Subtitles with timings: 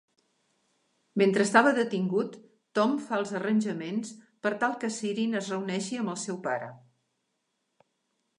[1.21, 2.37] Mentre estava detingut,
[2.79, 4.15] Tom fa els arranjaments
[4.47, 6.73] per tal que Siryn es reuneixi amb al seu pare.